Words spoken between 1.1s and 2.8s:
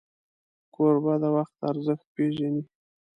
د وخت ارزښت پیژني.